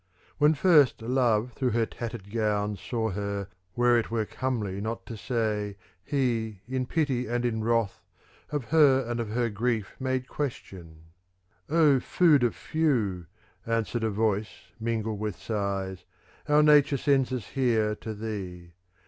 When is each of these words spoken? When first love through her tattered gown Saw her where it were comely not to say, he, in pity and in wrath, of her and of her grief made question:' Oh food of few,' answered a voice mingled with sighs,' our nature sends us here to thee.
When 0.39 0.55
first 0.55 1.03
love 1.03 1.51
through 1.53 1.69
her 1.77 1.85
tattered 1.85 2.31
gown 2.33 2.75
Saw 2.75 3.11
her 3.11 3.49
where 3.75 3.99
it 3.99 4.09
were 4.09 4.25
comely 4.25 4.81
not 4.81 5.05
to 5.05 5.15
say, 5.15 5.77
he, 6.03 6.61
in 6.67 6.87
pity 6.87 7.27
and 7.27 7.45
in 7.45 7.63
wrath, 7.63 8.01
of 8.49 8.63
her 8.71 9.05
and 9.07 9.19
of 9.19 9.29
her 9.29 9.47
grief 9.51 9.95
made 9.99 10.27
question:' 10.27 11.03
Oh 11.69 11.99
food 11.99 12.41
of 12.43 12.55
few,' 12.55 13.27
answered 13.67 14.03
a 14.03 14.09
voice 14.09 14.71
mingled 14.79 15.19
with 15.19 15.35
sighs,' 15.39 16.03
our 16.49 16.63
nature 16.63 16.97
sends 16.97 17.31
us 17.31 17.49
here 17.49 17.93
to 17.97 18.15
thee. 18.15 18.71